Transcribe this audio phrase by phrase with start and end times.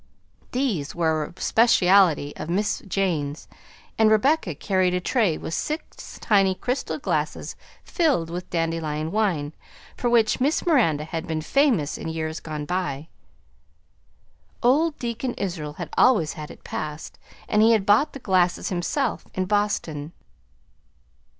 [0.51, 3.47] These were a specialty of Miss Jane's,
[3.99, 9.53] and Rebecca carried a tray with six tiny crystal glasses filled with dandelion wine,
[9.95, 13.09] for which Miss Miranda had been famous in years gone by.
[14.63, 19.27] Old Deacon Israel had always had it passed, and he had bought the glasses himself
[19.35, 20.13] in Boston.